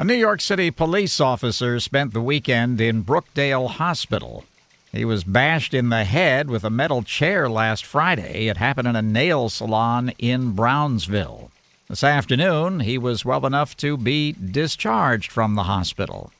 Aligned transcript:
A 0.00 0.04
New 0.04 0.14
York 0.14 0.40
City 0.40 0.70
police 0.70 1.18
officer 1.18 1.80
spent 1.80 2.12
the 2.12 2.20
weekend 2.20 2.80
in 2.80 3.02
Brookdale 3.02 3.68
Hospital. 3.68 4.44
He 4.92 5.04
was 5.04 5.24
bashed 5.24 5.74
in 5.74 5.88
the 5.88 6.04
head 6.04 6.48
with 6.48 6.62
a 6.62 6.70
metal 6.70 7.02
chair 7.02 7.50
last 7.50 7.84
Friday. 7.84 8.46
It 8.46 8.58
happened 8.58 8.86
in 8.86 8.94
a 8.94 9.02
nail 9.02 9.48
salon 9.48 10.12
in 10.16 10.52
Brownsville. 10.52 11.50
This 11.88 12.04
afternoon, 12.04 12.78
he 12.78 12.96
was 12.96 13.24
well 13.24 13.44
enough 13.44 13.76
to 13.78 13.96
be 13.96 14.34
discharged 14.34 15.32
from 15.32 15.56
the 15.56 15.64
hospital. 15.64 16.30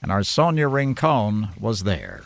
And 0.00 0.12
our 0.12 0.22
Sonia 0.22 0.68
Rincon 0.68 1.48
was 1.58 1.82
there. 1.82 2.22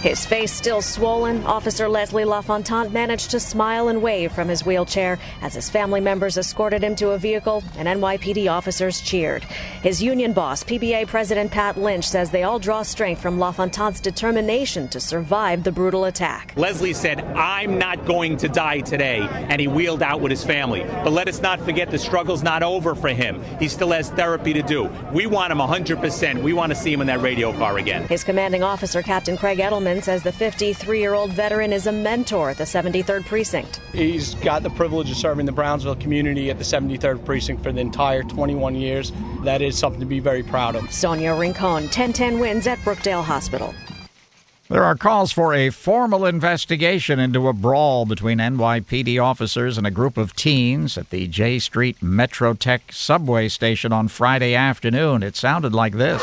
His 0.00 0.24
face 0.24 0.50
still 0.50 0.80
swollen, 0.80 1.44
Officer 1.44 1.86
Leslie 1.86 2.24
LaFontant 2.24 2.90
managed 2.90 3.32
to 3.32 3.38
smile 3.38 3.88
and 3.88 4.00
wave 4.00 4.32
from 4.32 4.48
his 4.48 4.64
wheelchair 4.64 5.18
as 5.42 5.52
his 5.52 5.68
family 5.68 6.00
members 6.00 6.38
escorted 6.38 6.82
him 6.82 6.96
to 6.96 7.10
a 7.10 7.18
vehicle 7.18 7.62
and 7.76 7.86
NYPD 7.86 8.50
officers 8.50 9.02
cheered. 9.02 9.44
His 9.82 10.02
union 10.02 10.32
boss, 10.32 10.64
PBA 10.64 11.06
President 11.06 11.50
Pat 11.50 11.76
Lynch, 11.76 12.08
says 12.08 12.30
they 12.30 12.44
all 12.44 12.58
draw 12.58 12.80
strength 12.80 13.20
from 13.20 13.38
LaFontant's 13.38 14.00
determination 14.00 14.88
to 14.88 15.00
survive 15.00 15.64
the 15.64 15.72
brutal 15.72 16.06
attack. 16.06 16.54
Leslie 16.56 16.94
said, 16.94 17.20
I'm 17.36 17.76
not 17.76 18.06
going 18.06 18.38
to 18.38 18.48
die 18.48 18.80
today, 18.80 19.28
and 19.30 19.60
he 19.60 19.68
wheeled 19.68 20.02
out 20.02 20.22
with 20.22 20.30
his 20.30 20.42
family. 20.42 20.82
But 20.82 21.12
let 21.12 21.28
us 21.28 21.42
not 21.42 21.60
forget 21.60 21.90
the 21.90 21.98
struggle's 21.98 22.42
not 22.42 22.62
over 22.62 22.94
for 22.94 23.10
him. 23.10 23.42
He 23.58 23.68
still 23.68 23.90
has 23.90 24.08
therapy 24.08 24.54
to 24.54 24.62
do. 24.62 24.84
We 25.12 25.26
want 25.26 25.52
him 25.52 25.58
100%. 25.58 26.42
We 26.42 26.54
want 26.54 26.70
to 26.70 26.78
see 26.78 26.90
him 26.90 27.02
in 27.02 27.06
that 27.08 27.20
radio 27.20 27.52
car 27.52 27.76
again. 27.76 28.08
His 28.08 28.24
commanding 28.24 28.62
officer, 28.62 29.02
Captain 29.02 29.36
Craig 29.36 29.58
Edelman, 29.58 29.89
says 29.98 30.22
the 30.22 30.32
53 30.32 31.00
year 31.00 31.14
old 31.14 31.32
veteran 31.32 31.72
is 31.72 31.86
a 31.86 31.92
mentor 31.92 32.50
at 32.50 32.58
the 32.58 32.64
73rd 32.64 33.24
Precinct. 33.24 33.80
He's 33.92 34.34
got 34.36 34.62
the 34.62 34.68
privilege 34.68 35.10
of 35.10 35.16
serving 35.16 35.46
the 35.46 35.52
Brownsville 35.52 35.96
community 35.96 36.50
at 36.50 36.58
the 36.58 36.64
73rd 36.64 37.24
Precinct 37.24 37.62
for 37.62 37.72
the 37.72 37.80
entire 37.80 38.22
21 38.22 38.74
years. 38.74 39.10
That 39.42 39.62
is 39.62 39.78
something 39.78 40.00
to 40.00 40.06
be 40.06 40.20
very 40.20 40.42
proud 40.42 40.76
of. 40.76 40.92
Sonia 40.92 41.34
Rincon, 41.34 41.84
1010 41.84 42.38
wins 42.38 42.66
at 42.66 42.78
Brookdale 42.80 43.24
Hospital. 43.24 43.74
There 44.68 44.84
are 44.84 44.94
calls 44.94 45.32
for 45.32 45.52
a 45.52 45.70
formal 45.70 46.24
investigation 46.24 47.18
into 47.18 47.48
a 47.48 47.52
brawl 47.52 48.06
between 48.06 48.38
NYPD 48.38 49.20
officers 49.20 49.76
and 49.76 49.84
a 49.84 49.90
group 49.90 50.16
of 50.16 50.36
teens 50.36 50.96
at 50.96 51.10
the 51.10 51.26
Jay 51.26 51.58
Street 51.58 51.98
Metrotech 52.00 52.92
subway 52.92 53.48
station 53.48 53.92
on 53.92 54.06
Friday 54.06 54.54
afternoon. 54.54 55.24
It 55.24 55.34
sounded 55.34 55.74
like 55.74 55.94
this. 55.94 56.22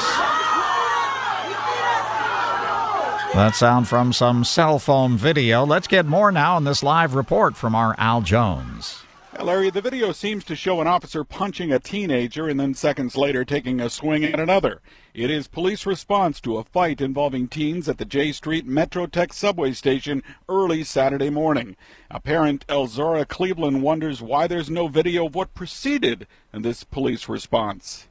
That 3.37 3.55
sound 3.55 3.87
from 3.87 4.13
some 4.13 4.43
cell 4.43 4.79
phone 4.79 5.15
video. 5.15 5.63
Let's 5.63 5.85
get 5.85 6.07
more 6.07 6.31
now 6.31 6.55
on 6.55 6.63
this 6.63 6.81
live 6.81 7.13
report 7.13 7.55
from 7.55 7.75
our 7.75 7.93
Al 7.99 8.21
Jones. 8.21 9.03
Larry, 9.39 9.69
the 9.69 9.79
video 9.79 10.11
seems 10.11 10.43
to 10.45 10.55
show 10.55 10.81
an 10.81 10.87
officer 10.87 11.23
punching 11.23 11.71
a 11.71 11.77
teenager 11.77 12.49
and 12.49 12.59
then 12.59 12.73
seconds 12.73 13.15
later 13.15 13.45
taking 13.45 13.79
a 13.79 13.91
swing 13.91 14.23
at 14.23 14.39
another. 14.39 14.81
It 15.13 15.29
is 15.29 15.47
police 15.47 15.85
response 15.85 16.41
to 16.41 16.57
a 16.57 16.63
fight 16.63 16.99
involving 16.99 17.47
teens 17.47 17.87
at 17.87 17.99
the 17.99 18.05
Jay 18.05 18.31
Street 18.31 18.67
Metrotech 18.67 19.31
subway 19.31 19.73
station 19.73 20.23
early 20.49 20.83
Saturday 20.83 21.29
morning. 21.29 21.75
A 22.09 22.19
parent, 22.19 22.65
Elzora 22.65 23.27
Cleveland, 23.27 23.83
wonders 23.83 24.19
why 24.19 24.47
there's 24.47 24.71
no 24.71 24.87
video 24.87 25.27
of 25.27 25.35
what 25.35 25.53
preceded 25.53 26.25
this 26.51 26.83
police 26.83 27.29
response. 27.29 28.07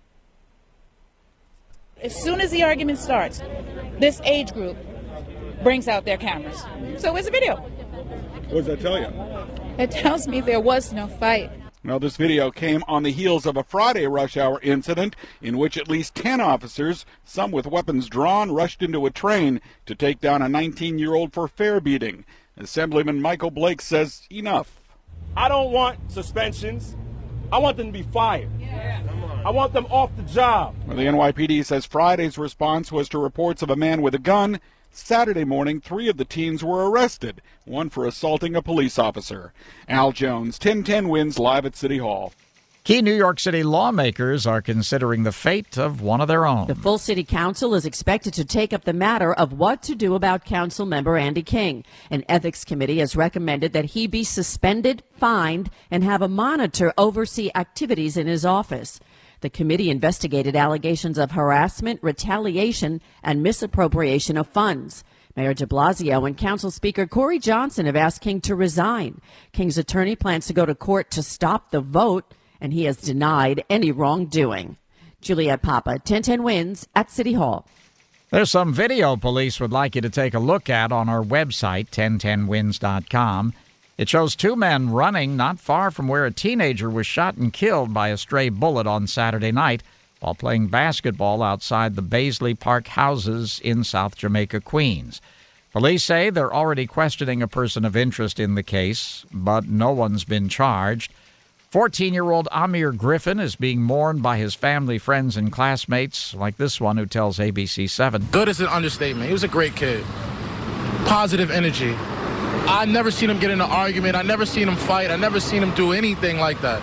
As 2.00 2.14
soon 2.14 2.40
as 2.40 2.52
the 2.52 2.62
argument 2.62 3.00
starts, 3.00 3.42
this 3.98 4.20
age 4.22 4.52
group 4.52 4.76
brings 5.66 5.88
out 5.88 6.04
their 6.04 6.16
cameras. 6.16 6.64
So 6.96 7.12
where's 7.12 7.24
the 7.24 7.32
video? 7.32 7.56
What 7.56 8.64
does 8.64 8.66
that 8.66 8.80
tell 8.80 9.00
you? 9.00 9.08
It 9.82 9.90
tells 9.90 10.28
me 10.28 10.40
there 10.40 10.60
was 10.60 10.92
no 10.92 11.08
fight. 11.08 11.50
Now, 11.82 11.98
this 11.98 12.16
video 12.16 12.52
came 12.52 12.84
on 12.86 13.02
the 13.02 13.10
heels 13.10 13.46
of 13.46 13.56
a 13.56 13.64
Friday 13.64 14.06
rush 14.06 14.36
hour 14.36 14.60
incident 14.62 15.16
in 15.42 15.58
which 15.58 15.76
at 15.76 15.88
least 15.88 16.14
10 16.14 16.40
officers, 16.40 17.04
some 17.24 17.50
with 17.50 17.66
weapons 17.66 18.08
drawn, 18.08 18.52
rushed 18.52 18.80
into 18.80 19.06
a 19.06 19.10
train 19.10 19.60
to 19.86 19.96
take 19.96 20.20
down 20.20 20.40
a 20.40 20.48
19 20.48 21.00
year 21.00 21.14
old 21.14 21.32
for 21.32 21.48
fare 21.48 21.80
beating. 21.80 22.24
Assemblyman 22.56 23.20
Michael 23.20 23.50
Blake 23.50 23.82
says 23.82 24.22
enough. 24.30 24.80
I 25.36 25.48
don't 25.48 25.72
want 25.72 25.98
suspensions. 26.12 26.94
I 27.50 27.58
want 27.58 27.76
them 27.76 27.86
to 27.86 27.92
be 27.92 28.04
fired. 28.04 28.50
Yeah. 28.60 29.02
I 29.44 29.50
want 29.50 29.72
them 29.72 29.86
off 29.86 30.14
the 30.16 30.22
job. 30.22 30.76
Well, 30.86 30.96
the 30.96 31.06
NYPD 31.06 31.64
says 31.64 31.86
Friday's 31.86 32.38
response 32.38 32.92
was 32.92 33.08
to 33.08 33.18
reports 33.18 33.62
of 33.62 33.70
a 33.70 33.76
man 33.76 34.00
with 34.00 34.14
a 34.14 34.20
gun 34.20 34.60
Saturday 34.96 35.44
morning, 35.44 35.80
three 35.80 36.08
of 36.08 36.16
the 36.16 36.24
teens 36.24 36.64
were 36.64 36.90
arrested, 36.90 37.42
one 37.64 37.90
for 37.90 38.06
assaulting 38.06 38.56
a 38.56 38.62
police 38.62 38.98
officer. 38.98 39.52
Al 39.88 40.10
Jones, 40.10 40.58
1010 40.58 41.08
wins 41.08 41.38
live 41.38 41.66
at 41.66 41.76
City 41.76 41.98
Hall. 41.98 42.32
Key 42.82 43.02
New 43.02 43.14
York 43.14 43.38
City 43.40 43.62
lawmakers 43.62 44.46
are 44.46 44.62
considering 44.62 45.24
the 45.24 45.32
fate 45.32 45.76
of 45.76 46.00
one 46.00 46.20
of 46.20 46.28
their 46.28 46.46
own. 46.46 46.68
The 46.68 46.74
full 46.74 46.98
city 46.98 47.24
council 47.24 47.74
is 47.74 47.84
expected 47.84 48.32
to 48.34 48.44
take 48.44 48.72
up 48.72 48.84
the 48.84 48.92
matter 48.92 49.34
of 49.34 49.52
what 49.52 49.82
to 49.82 49.94
do 49.94 50.14
about 50.14 50.44
council 50.44 50.86
member 50.86 51.16
Andy 51.16 51.42
King. 51.42 51.84
An 52.10 52.24
ethics 52.28 52.64
committee 52.64 53.00
has 53.00 53.16
recommended 53.16 53.72
that 53.72 53.86
he 53.86 54.06
be 54.06 54.22
suspended, 54.22 55.02
fined, 55.18 55.68
and 55.90 56.04
have 56.04 56.22
a 56.22 56.28
monitor 56.28 56.94
oversee 56.96 57.50
activities 57.54 58.16
in 58.16 58.28
his 58.28 58.46
office. 58.46 59.00
The 59.40 59.50
committee 59.50 59.90
investigated 59.90 60.56
allegations 60.56 61.18
of 61.18 61.32
harassment, 61.32 62.02
retaliation, 62.02 63.00
and 63.22 63.42
misappropriation 63.42 64.36
of 64.36 64.46
funds. 64.46 65.04
Mayor 65.36 65.52
de 65.52 65.66
Blasio 65.66 66.26
and 66.26 66.36
Council 66.36 66.70
Speaker 66.70 67.06
Corey 67.06 67.38
Johnson 67.38 67.84
have 67.84 67.96
asked 67.96 68.22
King 68.22 68.40
to 68.42 68.54
resign. 68.54 69.20
King's 69.52 69.76
attorney 69.76 70.16
plans 70.16 70.46
to 70.46 70.54
go 70.54 70.64
to 70.64 70.74
court 70.74 71.10
to 71.10 71.22
stop 71.22 71.70
the 71.70 71.82
vote, 71.82 72.32
and 72.60 72.72
he 72.72 72.84
has 72.84 72.96
denied 72.96 73.62
any 73.68 73.92
wrongdoing. 73.92 74.78
Juliet 75.20 75.60
Papa, 75.60 75.90
1010 75.90 76.42
wins 76.42 76.88
at 76.94 77.10
City 77.10 77.34
Hall. 77.34 77.66
There's 78.30 78.50
some 78.50 78.72
video 78.72 79.16
police 79.16 79.60
would 79.60 79.72
like 79.72 79.94
you 79.94 80.00
to 80.00 80.10
take 80.10 80.34
a 80.34 80.38
look 80.38 80.70
at 80.70 80.90
on 80.90 81.08
our 81.08 81.22
website, 81.22 81.90
1010wins.com. 81.90 83.52
It 83.98 84.10
shows 84.10 84.36
two 84.36 84.56
men 84.56 84.90
running 84.90 85.36
not 85.36 85.58
far 85.58 85.90
from 85.90 86.06
where 86.06 86.26
a 86.26 86.30
teenager 86.30 86.90
was 86.90 87.06
shot 87.06 87.36
and 87.36 87.50
killed 87.50 87.94
by 87.94 88.08
a 88.08 88.18
stray 88.18 88.50
bullet 88.50 88.86
on 88.86 89.06
Saturday 89.06 89.52
night 89.52 89.82
while 90.20 90.34
playing 90.34 90.68
basketball 90.68 91.42
outside 91.42 91.94
the 91.94 92.02
Baisley 92.02 92.58
Park 92.58 92.88
houses 92.88 93.58
in 93.64 93.84
South 93.84 94.16
Jamaica, 94.16 94.60
Queens. 94.60 95.22
Police 95.72 96.04
say 96.04 96.28
they're 96.28 96.54
already 96.54 96.86
questioning 96.86 97.42
a 97.42 97.48
person 97.48 97.84
of 97.84 97.96
interest 97.96 98.38
in 98.38 98.54
the 98.54 98.62
case, 98.62 99.24
but 99.32 99.66
no 99.66 99.92
one's 99.92 100.24
been 100.24 100.48
charged. 100.48 101.12
14 101.70 102.12
year 102.14 102.30
old 102.30 102.48
Amir 102.52 102.92
Griffin 102.92 103.40
is 103.40 103.56
being 103.56 103.82
mourned 103.82 104.22
by 104.22 104.36
his 104.36 104.54
family, 104.54 104.98
friends, 104.98 105.36
and 105.36 105.50
classmates, 105.50 106.34
like 106.34 106.56
this 106.58 106.80
one 106.80 106.96
who 106.96 107.06
tells 107.06 107.38
ABC 107.38 107.88
7. 107.88 108.28
Good 108.30 108.48
is 108.48 108.60
an 108.60 108.68
understatement. 108.68 109.26
He 109.26 109.32
was 109.32 109.44
a 109.44 109.48
great 109.48 109.74
kid. 109.74 110.04
Positive 111.04 111.50
energy. 111.50 111.94
I've 112.68 112.88
never 112.88 113.10
seen 113.10 113.30
him 113.30 113.38
get 113.38 113.50
in 113.50 113.60
an 113.60 113.70
argument. 113.70 114.16
I 114.16 114.22
never 114.22 114.44
seen 114.44 114.68
him 114.68 114.76
fight. 114.76 115.10
I 115.10 115.16
never 115.16 115.38
seen 115.38 115.62
him 115.62 115.72
do 115.74 115.92
anything 115.92 116.38
like 116.38 116.60
that. 116.62 116.82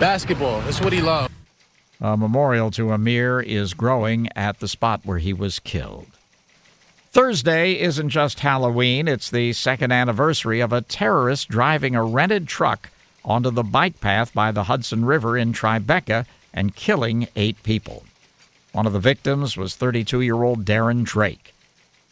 Basketball, 0.00 0.60
that's 0.62 0.80
what 0.80 0.92
he 0.92 1.02
loved. 1.02 1.32
A 2.00 2.16
memorial 2.16 2.70
to 2.72 2.92
Amir 2.92 3.40
is 3.40 3.74
growing 3.74 4.28
at 4.34 4.58
the 4.58 4.66
spot 4.66 5.02
where 5.04 5.18
he 5.18 5.32
was 5.32 5.60
killed. 5.60 6.08
Thursday 7.12 7.78
isn't 7.78 8.08
just 8.08 8.40
Halloween, 8.40 9.06
it's 9.06 9.30
the 9.30 9.52
second 9.52 9.92
anniversary 9.92 10.60
of 10.60 10.72
a 10.72 10.80
terrorist 10.80 11.48
driving 11.48 11.94
a 11.94 12.02
rented 12.02 12.48
truck 12.48 12.90
onto 13.22 13.50
the 13.50 13.62
bike 13.62 14.00
path 14.00 14.32
by 14.32 14.50
the 14.50 14.64
Hudson 14.64 15.04
River 15.04 15.36
in 15.36 15.52
Tribeca 15.52 16.24
and 16.54 16.74
killing 16.74 17.28
eight 17.36 17.62
people. 17.62 18.02
One 18.72 18.86
of 18.86 18.94
the 18.94 18.98
victims 18.98 19.56
was 19.56 19.76
32 19.76 20.22
year 20.22 20.42
old 20.42 20.64
Darren 20.64 21.04
Drake. 21.04 21.54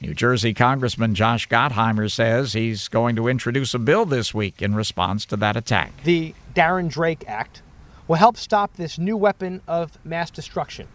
New 0.00 0.14
Jersey 0.14 0.54
Congressman 0.54 1.14
Josh 1.14 1.46
Gottheimer 1.48 2.10
says 2.10 2.54
he's 2.54 2.88
going 2.88 3.16
to 3.16 3.28
introduce 3.28 3.74
a 3.74 3.78
bill 3.78 4.06
this 4.06 4.32
week 4.32 4.62
in 4.62 4.74
response 4.74 5.26
to 5.26 5.36
that 5.36 5.56
attack. 5.56 5.92
The 6.04 6.34
Darren 6.54 6.88
Drake 6.88 7.24
Act 7.28 7.60
will 8.08 8.16
help 8.16 8.38
stop 8.38 8.74
this 8.76 8.98
new 8.98 9.16
weapon 9.16 9.60
of 9.68 9.98
mass 10.04 10.30
destruction. 10.30 10.88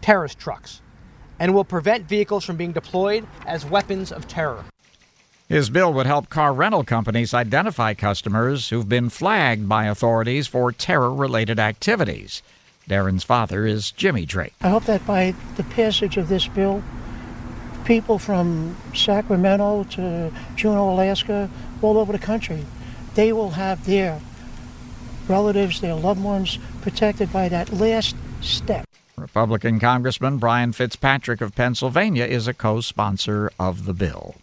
terrorist 0.00 0.38
trucks 0.38 0.80
and 1.38 1.54
will 1.54 1.64
prevent 1.64 2.08
vehicles 2.08 2.44
from 2.44 2.56
being 2.56 2.72
deployed 2.72 3.26
as 3.46 3.64
weapons 3.64 4.10
of 4.10 4.26
terror. 4.26 4.64
His 5.48 5.70
bill 5.70 5.92
would 5.94 6.06
help 6.06 6.28
car 6.28 6.52
rental 6.52 6.84
companies 6.84 7.32
identify 7.32 7.94
customers 7.94 8.68
who've 8.68 8.88
been 8.88 9.08
flagged 9.08 9.68
by 9.68 9.86
authorities 9.86 10.46
for 10.46 10.72
terror 10.72 11.14
related 11.14 11.58
activities. 11.58 12.42
Darren's 12.88 13.24
father 13.24 13.66
is 13.66 13.92
Jimmy 13.92 14.26
Drake. 14.26 14.54
I 14.60 14.68
hope 14.68 14.84
that 14.84 15.06
by 15.06 15.34
the 15.56 15.64
passage 15.64 16.16
of 16.16 16.28
this 16.28 16.48
bill, 16.48 16.82
people 17.88 18.18
from 18.18 18.76
Sacramento 18.94 19.82
to 19.84 20.30
Juneau, 20.56 20.90
Alaska, 20.90 21.48
all 21.80 21.96
over 21.96 22.12
the 22.12 22.18
country, 22.18 22.66
they 23.14 23.32
will 23.32 23.52
have 23.52 23.86
their 23.86 24.20
relatives, 25.26 25.80
their 25.80 25.94
loved 25.94 26.22
ones 26.22 26.58
protected 26.82 27.32
by 27.32 27.48
that 27.48 27.72
last 27.72 28.14
step. 28.42 28.84
Republican 29.16 29.80
Congressman 29.80 30.36
Brian 30.36 30.72
Fitzpatrick 30.72 31.40
of 31.40 31.54
Pennsylvania 31.54 32.24
is 32.24 32.46
a 32.46 32.52
co 32.52 32.82
sponsor 32.82 33.50
of 33.58 33.86
the 33.86 33.94
bill. 33.94 34.34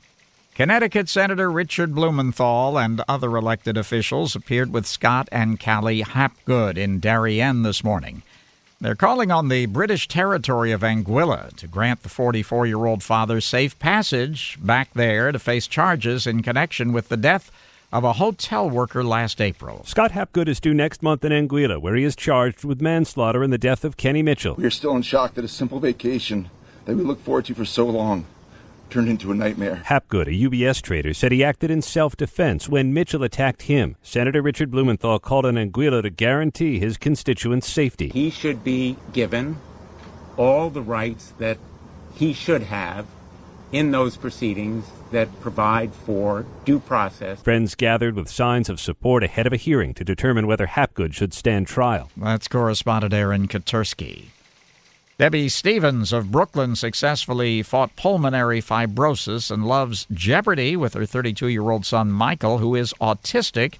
Connecticut 0.56 1.07
Senator 1.07 1.51
Richard 1.51 1.94
Blumenthal 1.94 2.80
and 2.80 3.03
other 3.07 3.38
elected 3.38 3.77
officials 3.77 4.36
appeared 4.36 4.74
with 4.74 4.88
Scott 4.88 5.30
and 5.31 5.59
Callie 5.59 6.01
Hapgood 6.01 6.77
in 6.77 7.00
Darien 7.00 7.62
this 7.62 7.83
morning. 7.83 8.24
They're 8.81 8.95
calling 8.95 9.31
on 9.31 9.48
the 9.48 9.68
British 9.68 10.10
territory 10.10 10.74
of 10.74 10.81
Anguilla 10.81 11.56
to 11.56 11.68
grant 11.68 12.04
the 12.04 12.10
44 12.10 12.68
year 12.68 12.86
old 12.86 13.04
father 13.04 13.39
safe 13.39 13.80
passage 13.80 14.57
back 14.62 14.94
there 14.94 15.31
to 15.31 15.39
face 15.39 15.66
charges 15.66 16.27
in 16.27 16.44
connection 16.44 16.92
with 16.92 17.07
the 17.07 17.16
death 17.16 17.51
of 17.94 18.04
a 18.04 18.13
hotel 18.13 18.69
worker 18.69 19.01
last 19.01 19.39
April. 19.39 19.83
Scott 19.86 20.12
Hapgood 20.12 20.50
is 20.50 20.60
due 20.60 20.74
next 20.74 21.01
month 21.01 21.24
in 21.24 21.31
Anguilla, 21.31 21.80
where 21.80 21.95
he 21.95 22.04
is 22.04 22.18
charged 22.18 22.66
with 22.66 22.81
manslaughter 22.81 23.45
in 23.45 23.50
the 23.50 23.57
death 23.57 23.86
of 23.86 23.95
Kenny 23.95 24.22
Mitchell. 24.22 24.56
We 24.56 24.66
are 24.66 24.69
still 24.69 24.95
in 24.98 25.04
shock 25.04 25.36
that 25.36 25.45
a 25.45 25.48
simple 25.48 25.80
vacation 25.80 26.50
that 26.83 26.98
we 26.98 27.04
looked 27.04 27.24
forward 27.24 27.45
to 27.45 27.56
for 27.56 27.63
so 27.63 27.86
long 27.86 28.25
turned 28.89 29.09
into 29.09 29.31
a 29.31 29.35
nightmare. 29.35 29.81
Hapgood, 29.85 30.27
a 30.27 30.49
UBS 30.49 30.81
trader, 30.81 31.13
said 31.13 31.31
he 31.31 31.43
acted 31.43 31.71
in 31.71 31.81
self 31.81 32.15
defense 32.15 32.69
when 32.69 32.93
Mitchell 32.93 33.23
attacked 33.23 33.63
him. 33.63 33.95
Senator 34.01 34.41
Richard 34.41 34.71
Blumenthal 34.71 35.19
called 35.19 35.45
on 35.45 35.55
Anguilla 35.55 36.01
to 36.01 36.09
guarantee 36.09 36.79
his 36.79 36.97
constituents' 36.97 37.67
safety. 37.67 38.09
He 38.09 38.29
should 38.29 38.63
be 38.63 38.97
given 39.13 39.57
all 40.37 40.69
the 40.69 40.81
rights 40.81 41.33
that 41.37 41.57
he 42.15 42.33
should 42.33 42.63
have 42.63 43.05
in 43.71 43.91
those 43.91 44.15
proceedings 44.15 44.85
that 45.11 45.27
provide 45.41 45.93
for 45.93 46.45
due 46.63 46.79
process. 46.79 47.41
Friends 47.41 47.75
gathered 47.75 48.15
with 48.15 48.29
signs 48.29 48.69
of 48.69 48.79
support 48.79 49.23
ahead 49.23 49.47
of 49.47 49.53
a 49.53 49.57
hearing 49.57 49.93
to 49.93 50.03
determine 50.03 50.47
whether 50.47 50.67
Hapgood 50.67 51.13
should 51.13 51.33
stand 51.33 51.67
trial. 51.67 52.09
That's 52.17 52.47
correspondent 52.47 53.13
Aaron 53.13 53.47
Katersky. 53.47 54.25
Debbie 55.17 55.47
Stevens 55.47 56.12
of 56.12 56.29
Brooklyn 56.31 56.75
successfully 56.75 57.63
fought 57.63 57.95
pulmonary 57.95 58.62
fibrosis 58.62 59.50
and 59.50 59.65
loves 59.65 60.06
Jeopardy 60.12 60.75
with 60.75 60.94
her 60.94 61.06
32 61.06 61.47
year 61.47 61.69
old 61.69 61.85
son 61.85 62.12
Michael, 62.12 62.57
who 62.57 62.75
is 62.75 62.94
autistic. 63.00 63.75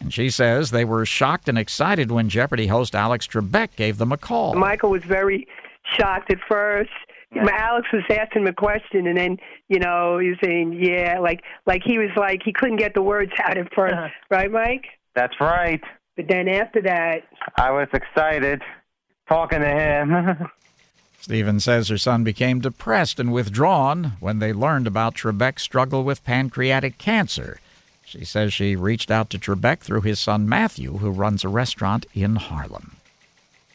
And 0.00 0.12
she 0.12 0.28
says 0.28 0.70
they 0.70 0.84
were 0.84 1.06
shocked 1.06 1.48
and 1.48 1.58
excited 1.58 2.10
when 2.10 2.28
Jeopardy 2.28 2.66
host 2.66 2.94
Alex 2.94 3.26
Trebek 3.26 3.74
gave 3.76 3.96
them 3.98 4.12
a 4.12 4.18
call. 4.18 4.54
Michael 4.54 4.90
was 4.90 5.02
very 5.02 5.46
shocked 5.98 6.30
at 6.30 6.38
first. 6.46 6.90
Alex 7.34 7.86
was 7.92 8.02
asking 8.10 8.42
him 8.42 8.48
a 8.48 8.52
question, 8.52 9.06
and 9.06 9.16
then 9.16 9.36
you 9.68 9.78
know 9.78 10.18
he 10.18 10.30
was 10.30 10.38
saying, 10.42 10.72
"Yeah," 10.72 11.20
like 11.20 11.42
like 11.64 11.80
he 11.84 11.96
was 11.96 12.10
like 12.16 12.42
he 12.44 12.52
couldn't 12.52 12.76
get 12.78 12.92
the 12.94 13.02
words 13.02 13.30
out 13.44 13.56
at 13.56 13.70
1st 13.72 13.92
Uh-huh. 13.92 14.08
right, 14.30 14.50
Mike? 14.50 14.86
That's 15.14 15.34
right. 15.40 15.80
But 16.16 16.26
then 16.28 16.48
after 16.48 16.82
that, 16.82 17.22
I 17.56 17.70
was 17.70 17.86
excited 17.92 18.62
talking 19.30 19.60
to 19.60 19.68
him. 19.68 20.50
Stevens 21.20 21.64
says 21.64 21.88
her 21.88 21.98
son 21.98 22.24
became 22.24 22.60
depressed 22.60 23.20
and 23.20 23.32
withdrawn 23.32 24.14
when 24.20 24.40
they 24.40 24.52
learned 24.52 24.86
about 24.86 25.14
Trebek's 25.14 25.62
struggle 25.62 26.02
with 26.02 26.24
pancreatic 26.24 26.98
cancer. 26.98 27.60
She 28.04 28.24
says 28.24 28.52
she 28.52 28.74
reached 28.74 29.10
out 29.10 29.30
to 29.30 29.38
Trebek 29.38 29.80
through 29.80 30.00
his 30.00 30.18
son 30.18 30.48
Matthew, 30.48 30.98
who 30.98 31.10
runs 31.10 31.44
a 31.44 31.48
restaurant 31.48 32.06
in 32.12 32.36
Harlem. 32.36 32.96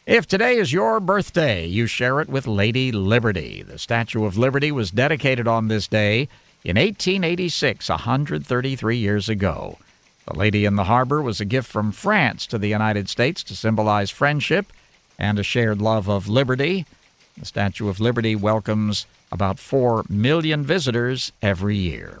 If 0.04 0.26
today 0.26 0.58
is 0.58 0.72
your 0.72 1.00
birthday, 1.00 1.66
you 1.66 1.86
share 1.86 2.20
it 2.20 2.28
with 2.28 2.46
Lady 2.46 2.92
Liberty. 2.92 3.62
The 3.62 3.78
Statue 3.78 4.24
of 4.24 4.36
Liberty 4.36 4.70
was 4.70 4.90
dedicated 4.90 5.48
on 5.48 5.68
this 5.68 5.88
day 5.88 6.28
in 6.64 6.76
1886, 6.76 7.88
133 7.88 8.96
years 8.96 9.28
ago. 9.28 9.78
The 10.26 10.36
Lady 10.36 10.64
in 10.64 10.76
the 10.76 10.84
Harbor 10.84 11.22
was 11.22 11.40
a 11.40 11.44
gift 11.44 11.70
from 11.70 11.92
France 11.92 12.46
to 12.48 12.58
the 12.58 12.68
United 12.68 13.08
States 13.08 13.42
to 13.44 13.56
symbolize 13.56 14.10
friendship 14.10 14.66
and 15.18 15.38
a 15.38 15.42
shared 15.42 15.80
love 15.80 16.08
of 16.08 16.28
liberty. 16.28 16.86
The 17.38 17.46
Statue 17.46 17.88
of 17.88 18.00
Liberty 18.00 18.34
welcomes 18.34 19.06
about 19.30 19.58
4 19.58 20.04
million 20.08 20.64
visitors 20.64 21.32
every 21.42 21.76
year. 21.76 22.20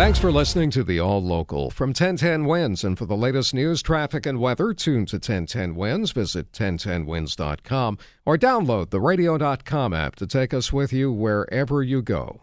Thanks 0.00 0.18
for 0.18 0.32
listening 0.32 0.70
to 0.70 0.82
the 0.82 0.98
All 0.98 1.22
Local 1.22 1.70
from 1.70 1.90
1010 1.90 2.46
WINS. 2.46 2.84
And 2.84 2.96
for 2.96 3.04
the 3.04 3.16
latest 3.16 3.52
news, 3.52 3.82
traffic, 3.82 4.24
and 4.24 4.40
weather, 4.40 4.72
tune 4.72 5.04
to 5.06 5.16
1010 5.16 5.74
WINS. 5.74 6.12
Visit 6.12 6.52
1010wins.com 6.52 7.98
or 8.24 8.38
download 8.38 8.90
the 8.90 9.00
radio.com 9.00 9.92
app 9.92 10.16
to 10.16 10.26
take 10.26 10.54
us 10.54 10.72
with 10.72 10.92
you 10.92 11.12
wherever 11.12 11.82
you 11.82 12.00
go. 12.00 12.42